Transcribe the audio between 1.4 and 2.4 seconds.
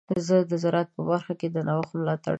د نوښت ملاتړ کوم.